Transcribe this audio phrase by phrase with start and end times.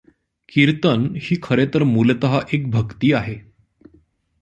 [0.49, 3.41] कीर्तन ही खरेतर मूलतः एक भक्ती आहे.